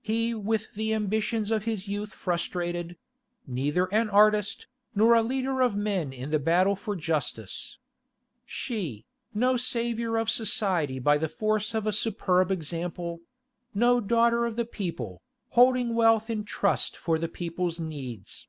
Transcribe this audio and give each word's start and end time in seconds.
He 0.00 0.32
with 0.32 0.72
the 0.72 0.94
ambitions 0.94 1.50
of 1.50 1.64
his 1.64 1.88
youth 1.88 2.10
frustrated; 2.14 2.96
neither 3.46 3.84
an 3.92 4.08
artist, 4.08 4.66
nor 4.94 5.12
a 5.14 5.22
leader 5.22 5.60
of 5.60 5.76
men 5.76 6.10
in 6.10 6.30
the 6.30 6.38
battle 6.38 6.74
for 6.74 6.96
justice. 6.96 7.76
She, 8.46 9.04
no 9.34 9.58
saviour 9.58 10.16
of 10.16 10.30
society 10.30 10.98
by 10.98 11.18
the 11.18 11.28
force 11.28 11.74
of 11.74 11.86
a 11.86 11.92
superb 11.92 12.50
example; 12.50 13.20
no 13.74 14.00
daughter 14.00 14.46
of 14.46 14.56
the 14.56 14.64
people, 14.64 15.20
holding 15.50 15.94
wealth 15.94 16.30
in 16.30 16.44
trust 16.44 16.96
for 16.96 17.18
the 17.18 17.28
people's 17.28 17.78
needs. 17.78 18.48